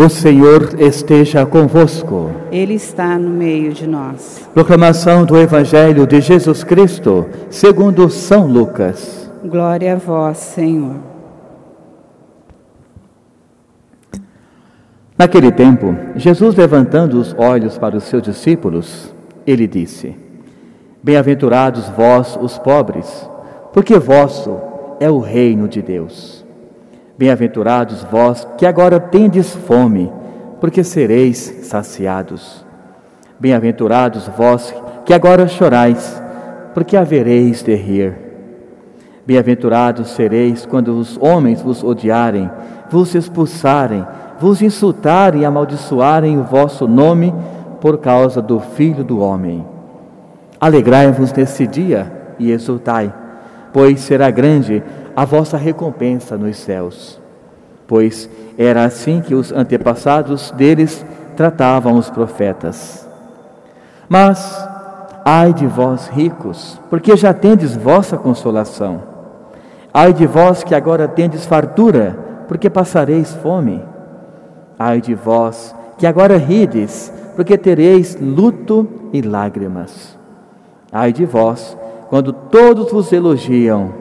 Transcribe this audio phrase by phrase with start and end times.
[0.00, 2.30] O Senhor esteja convosco.
[2.50, 4.48] Ele está no meio de nós.
[4.54, 9.30] Proclamação do Evangelho de Jesus Cristo, segundo São Lucas.
[9.44, 10.94] Glória a vós, Senhor.
[15.18, 19.14] Naquele tempo, Jesus, levantando os olhos para os seus discípulos,
[19.46, 20.16] ele disse:
[21.02, 23.28] Bem-aventurados vós, os pobres,
[23.70, 24.56] porque vosso
[24.98, 26.39] é o reino de Deus.
[27.20, 30.10] Bem-aventurados vós que agora tendes fome,
[30.58, 32.64] porque sereis saciados.
[33.38, 34.74] Bem-aventurados vós
[35.04, 36.22] que agora chorais,
[36.72, 38.16] porque havereis de rir.
[39.26, 42.50] Bem-aventurados sereis quando os homens vos odiarem,
[42.88, 44.02] vos expulsarem,
[44.38, 47.34] vos insultarem e amaldiçoarem o vosso nome
[47.82, 49.62] por causa do Filho do Homem.
[50.58, 53.12] Alegrai-vos nesse dia e exultai,
[53.74, 54.82] pois será grande
[55.14, 57.20] a vossa recompensa nos céus.
[57.86, 61.04] Pois era assim que os antepassados deles
[61.36, 63.08] tratavam os profetas.
[64.08, 64.66] Mas,
[65.24, 69.02] ai de vós ricos, porque já tendes vossa consolação.
[69.92, 73.82] Ai de vós que agora tendes fartura, porque passareis fome.
[74.78, 80.18] Ai de vós que agora rides, porque tereis luto e lágrimas.
[80.92, 81.76] Ai de vós,
[82.08, 83.99] quando todos vos elogiam,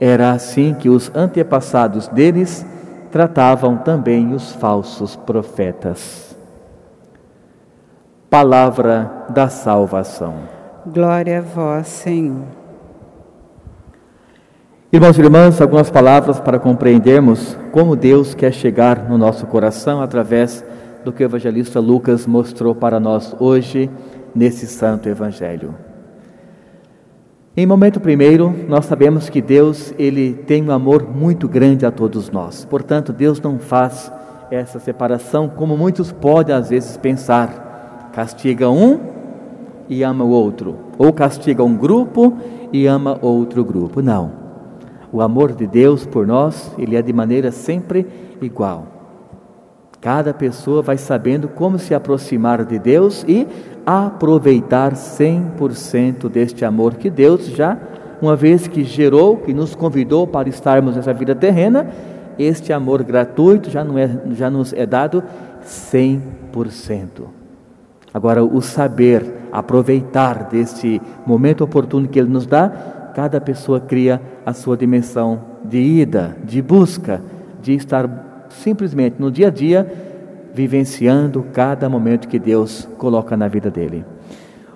[0.00, 2.64] era assim que os antepassados deles
[3.10, 6.36] tratavam também os falsos profetas.
[8.30, 10.34] Palavra da salvação.
[10.86, 12.44] Glória a vós, Senhor.
[14.92, 20.64] Irmãos e irmãs, algumas palavras para compreendermos como Deus quer chegar no nosso coração através
[21.04, 23.90] do que o evangelista Lucas mostrou para nós hoje
[24.34, 25.74] nesse santo evangelho.
[27.58, 32.30] Em momento primeiro, nós sabemos que Deus, ele tem um amor muito grande a todos
[32.30, 32.64] nós.
[32.64, 34.12] Portanto, Deus não faz
[34.48, 38.10] essa separação como muitos podem às vezes pensar.
[38.12, 39.00] Castiga um
[39.88, 42.38] e ama o outro, ou castiga um grupo
[42.72, 44.00] e ama outro grupo.
[44.00, 44.30] Não.
[45.10, 48.06] O amor de Deus por nós, ele é de maneira sempre
[48.40, 48.97] igual.
[50.00, 53.46] Cada pessoa vai sabendo como se aproximar de Deus e
[53.84, 57.76] aproveitar 100% deste amor que Deus já,
[58.22, 61.88] uma vez que gerou, que nos convidou para estarmos nessa vida terrena,
[62.38, 65.22] este amor gratuito já, não é, já nos é dado
[65.64, 67.38] 100%.
[68.14, 72.68] Agora, o saber aproveitar deste momento oportuno que Ele nos dá,
[73.14, 77.20] cada pessoa cria a sua dimensão de ida, de busca,
[77.60, 79.86] de estar simplesmente no dia a dia
[80.52, 84.04] vivenciando cada momento que Deus coloca na vida dele.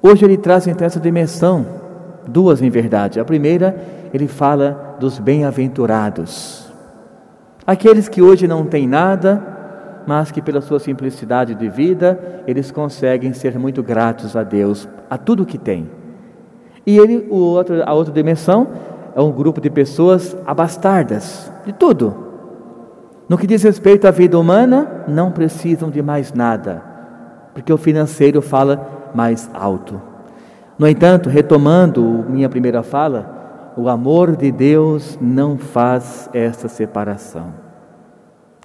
[0.00, 1.66] Hoje ele traz então essa dimensão,
[2.26, 3.20] duas em verdade.
[3.20, 3.76] A primeira,
[4.12, 6.72] ele fala dos bem-aventurados.
[7.66, 9.42] Aqueles que hoje não têm nada,
[10.06, 15.18] mas que pela sua simplicidade de vida, eles conseguem ser muito gratos a Deus, a
[15.18, 15.90] tudo que têm.
[16.86, 18.68] E ele, o outro, a outra dimensão,
[19.14, 22.25] é um grupo de pessoas abastardas de tudo
[23.28, 26.82] no que diz respeito à vida humana, não precisam de mais nada,
[27.52, 30.00] porque o financeiro fala mais alto.
[30.78, 37.66] No entanto, retomando minha primeira fala, o amor de Deus não faz essa separação.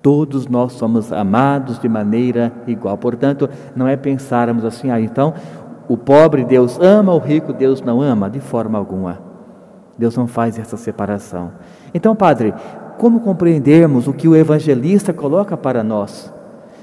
[0.00, 2.96] Todos nós somos amados de maneira igual.
[2.96, 5.34] Portanto, não é pensarmos assim, ah, então
[5.88, 9.18] o pobre Deus ama, o rico Deus não ama, de forma alguma.
[9.98, 11.52] Deus não faz essa separação.
[11.92, 12.54] Então, Padre,
[12.98, 16.32] como compreendermos o que o evangelista coloca para nós?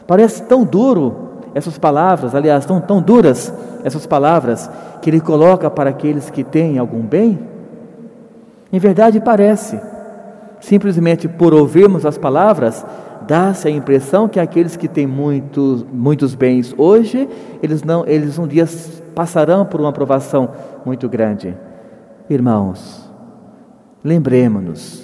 [0.05, 3.53] Parece tão duro essas palavras, aliás, tão, tão duras
[3.83, 4.69] essas palavras
[5.01, 7.39] que ele coloca para aqueles que têm algum bem?
[8.71, 9.79] Em verdade, parece.
[10.59, 12.85] Simplesmente por ouvirmos as palavras,
[13.27, 17.27] dá-se a impressão que aqueles que têm muitos, muitos bens hoje,
[17.61, 18.65] eles, não, eles um dia
[19.13, 20.49] passarão por uma provação
[20.85, 21.55] muito grande.
[22.29, 23.11] Irmãos,
[24.03, 25.02] lembremos-nos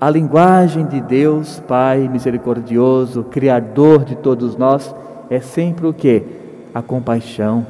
[0.00, 4.94] a linguagem de Deus, Pai misericordioso, Criador de todos nós,
[5.28, 6.22] é sempre o que?
[6.72, 7.66] A compaixão,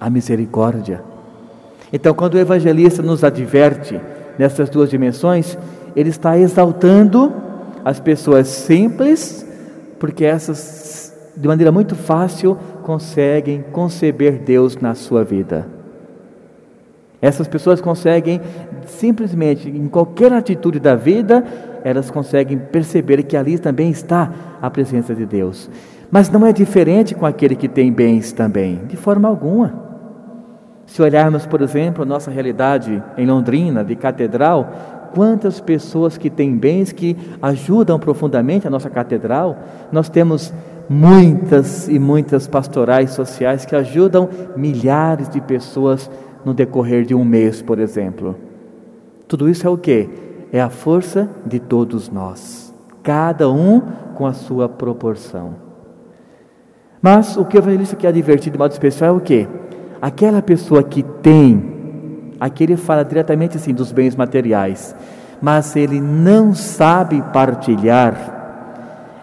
[0.00, 1.02] a misericórdia.
[1.92, 4.00] Então, quando o evangelista nos adverte
[4.36, 5.56] nessas duas dimensões,
[5.94, 7.32] ele está exaltando
[7.84, 9.46] as pessoas simples,
[10.00, 15.79] porque essas, de maneira muito fácil, conseguem conceber Deus na sua vida.
[17.22, 18.40] Essas pessoas conseguem
[18.86, 21.44] simplesmente, em qualquer atitude da vida,
[21.84, 25.70] elas conseguem perceber que ali também está a presença de Deus.
[26.10, 29.90] Mas não é diferente com aquele que tem bens também, de forma alguma.
[30.86, 34.72] Se olharmos, por exemplo, a nossa realidade em Londrina, de catedral,
[35.14, 39.56] quantas pessoas que têm bens que ajudam profundamente a nossa catedral.
[39.92, 40.52] Nós temos
[40.88, 46.10] muitas e muitas pastorais sociais que ajudam milhares de pessoas
[46.44, 48.36] no decorrer de um mês, por exemplo.
[49.26, 50.08] Tudo isso é o que?
[50.52, 53.80] É a força de todos nós, cada um
[54.14, 55.54] com a sua proporção.
[57.00, 59.48] Mas o que o evangelista quer advertir de modo especial é o que?
[60.02, 64.94] Aquela pessoa que tem, aqui ele fala diretamente assim dos bens materiais,
[65.40, 68.38] mas ele não sabe partilhar,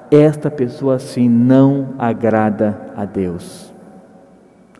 [0.09, 3.66] esta pessoa assim não agrada a Deus.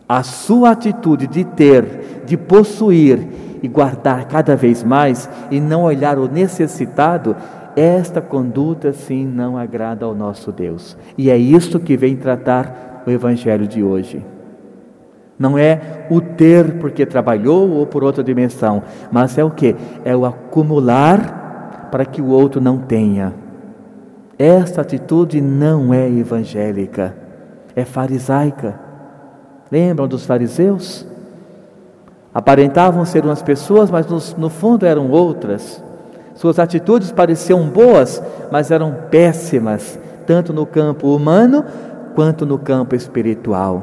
[0.08, 3.26] A sua atitude de ter, de possuir
[3.62, 7.36] e guardar cada vez mais e não olhar o necessitado,
[7.76, 10.96] esta conduta sim não agrada ao nosso Deus.
[11.16, 14.24] E é isso que vem tratar o evangelho de hoje.
[15.38, 18.82] Não é o ter porque trabalhou ou por outra dimensão,
[19.12, 19.76] mas é o que?
[20.04, 23.34] É o acumular para que o outro não tenha.
[24.38, 27.14] Esta atitude não é evangélica,
[27.76, 28.87] é farisaica.
[29.70, 31.06] Lembram dos fariseus?
[32.32, 35.82] Aparentavam ser umas pessoas, mas no, no fundo eram outras.
[36.34, 41.64] Suas atitudes pareciam boas, mas eram péssimas, tanto no campo humano
[42.14, 43.82] quanto no campo espiritual.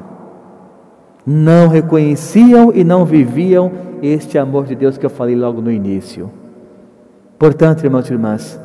[1.26, 3.72] Não reconheciam e não viviam
[4.02, 6.32] este amor de Deus que eu falei logo no início.
[7.38, 8.60] Portanto, irmãos e irmãs,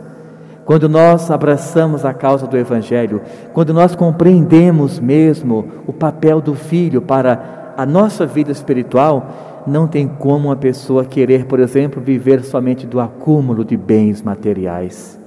[0.70, 3.22] quando nós abraçamos a causa do Evangelho,
[3.52, 10.06] quando nós compreendemos mesmo o papel do Filho para a nossa vida espiritual, não tem
[10.06, 15.18] como uma pessoa querer, por exemplo, viver somente do acúmulo de bens materiais.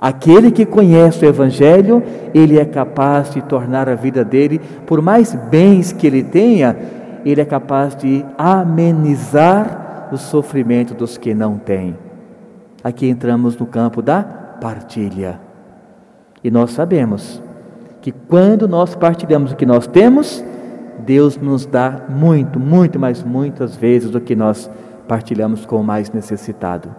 [0.00, 2.02] Aquele que conhece o Evangelho,
[2.34, 6.76] ele é capaz de tornar a vida dele, por mais bens que ele tenha,
[7.24, 11.96] ele é capaz de amenizar o sofrimento dos que não têm.
[12.82, 15.40] Aqui entramos no campo da partilha.
[16.42, 17.42] E nós sabemos
[18.00, 20.44] que quando nós partilhamos o que nós temos,
[21.00, 24.70] Deus nos dá muito, muito, mas muitas vezes do que nós
[25.06, 26.94] partilhamos com o mais necessitado.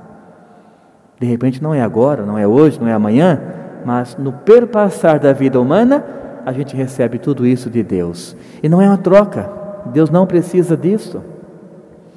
[1.19, 3.41] De repente não é agora, não é hoje, não é amanhã,
[3.85, 6.03] mas no perpassar da vida humana,
[6.45, 8.35] a gente recebe tudo isso de Deus.
[8.63, 9.49] E não é uma troca.
[9.87, 11.21] Deus não precisa disso.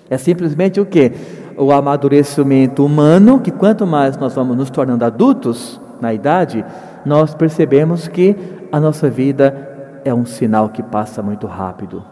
[0.09, 1.13] É simplesmente o que?
[1.57, 6.65] O amadurecimento humano, que quanto mais nós vamos nos tornando adultos na idade,
[7.05, 8.37] nós percebemos que
[8.71, 12.05] a nossa vida é um sinal que passa muito rápido.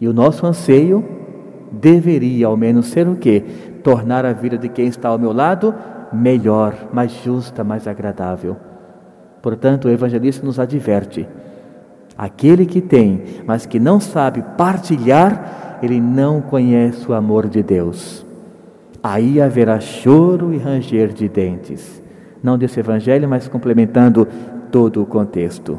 [0.00, 1.04] E o nosso anseio
[1.72, 3.44] deveria ao menos ser o quê?
[3.82, 5.74] Tornar a vida de quem está ao meu lado
[6.12, 8.56] melhor, mais justa, mais agradável.
[9.42, 11.28] Portanto, o evangelista nos adverte:
[12.18, 18.26] aquele que tem, mas que não sabe partilhar, ele não conhece o amor de Deus.
[19.00, 22.02] Aí haverá choro e ranger de dentes.
[22.42, 24.26] Não desse evangelho, mas complementando
[24.72, 25.78] todo o contexto.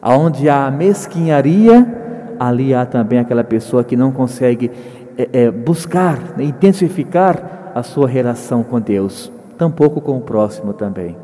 [0.00, 4.70] Aonde há mesquinharia, ali há também aquela pessoa que não consegue
[5.16, 11.16] é, é, buscar, né, intensificar a sua relação com Deus, tampouco com o próximo também.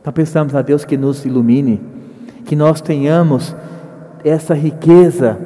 [0.00, 1.80] Então pensamos a Deus que nos ilumine,
[2.44, 3.54] que nós tenhamos
[4.24, 5.38] essa riqueza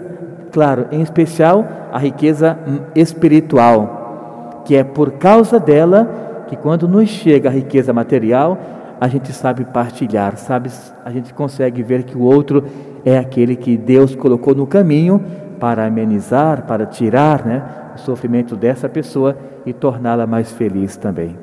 [0.51, 2.59] claro, em especial a riqueza
[2.95, 8.59] espiritual, que é por causa dela que quando nos chega a riqueza material,
[9.01, 10.71] a gente sabe partilhar, sabe,
[11.05, 12.65] a gente consegue ver que o outro
[13.05, 15.23] é aquele que Deus colocou no caminho
[15.61, 17.63] para amenizar, para tirar né,
[17.95, 21.37] o sofrimento dessa pessoa e torná-la mais feliz também.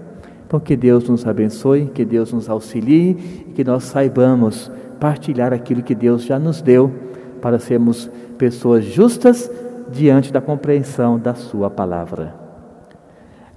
[0.46, 5.84] Então, que Deus nos abençoe, que Deus nos auxilie e que nós saibamos partilhar aquilo
[5.84, 6.92] que Deus já nos deu
[7.42, 9.50] para sermos pessoas justas
[9.92, 12.46] diante da compreensão da Sua palavra.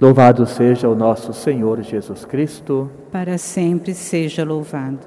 [0.00, 2.88] Louvado seja o nosso Senhor Jesus Cristo.
[3.11, 5.07] Para sempre seja louvado.